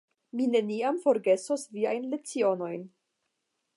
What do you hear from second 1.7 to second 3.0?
viajn lecionojn.